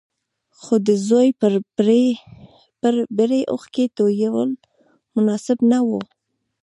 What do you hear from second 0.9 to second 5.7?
زوی پر بري اوښکې تويول مناسب